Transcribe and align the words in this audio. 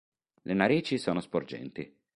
Le 0.41 0.55
narici 0.55 0.97
sono 0.97 1.21
sporgenti. 1.21 1.95